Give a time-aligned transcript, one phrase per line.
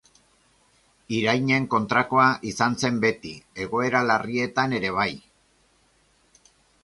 [1.17, 3.33] Irainen kontrakoa izan zen beti,
[3.65, 5.09] egoera larrietan ere bai.